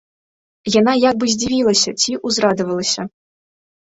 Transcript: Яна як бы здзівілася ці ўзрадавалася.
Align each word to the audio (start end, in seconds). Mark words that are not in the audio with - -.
Яна 0.75 0.93
як 1.09 1.15
бы 1.23 1.29
здзівілася 1.33 1.91
ці 2.05 2.11
ўзрадавалася. 2.31 3.01